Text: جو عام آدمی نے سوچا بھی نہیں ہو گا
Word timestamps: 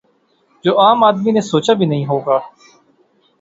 جو 0.65 0.71
عام 0.81 1.03
آدمی 1.03 1.31
نے 1.31 1.41
سوچا 1.41 1.73
بھی 1.73 1.85
نہیں 1.85 2.05
ہو 2.05 2.19
گا 2.19 2.37